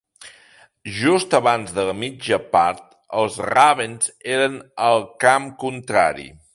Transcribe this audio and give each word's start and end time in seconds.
Just 0.99 1.35
abans 1.39 1.75
de 1.75 1.83
la 1.89 1.93
mitja 2.05 2.39
part, 2.57 2.81
els 3.25 3.39
Ravens 3.53 4.11
eren 4.39 4.59
a 4.91 4.93
camp 5.27 5.51
contrari. 5.67 6.31